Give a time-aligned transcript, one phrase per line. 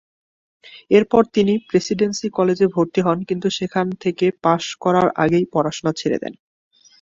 [0.91, 6.33] এরপর তিনি প্রেসিডেন্সী কলেজে ভর্তি হন কিন্তু সেখান থেকে পাশ করার আগেই পড়াশোনা ছেড়ে দেন।